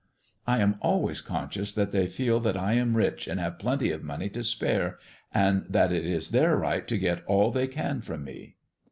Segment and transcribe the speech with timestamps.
[0.47, 3.91] I am always conscious that they feel that I am rich and have got plenty
[3.91, 4.97] of money to spare,
[5.31, 8.55] and that it is their right to get all that they can from me."